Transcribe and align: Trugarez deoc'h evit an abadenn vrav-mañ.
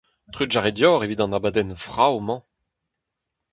Trugarez 0.33 0.75
deoc'h 0.77 1.03
evit 1.05 1.21
an 1.23 1.35
abadenn 1.37 1.77
vrav-mañ. 1.83 2.41